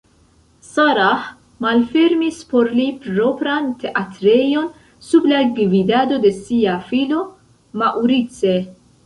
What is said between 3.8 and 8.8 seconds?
teatrejon sub la gvidado de sia filo Maurice.